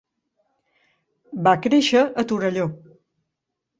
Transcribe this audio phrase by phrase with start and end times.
[1.49, 2.67] Va créixer a Torelló.